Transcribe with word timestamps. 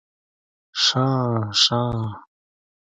شه 0.83 0.97
شه 1.63 1.75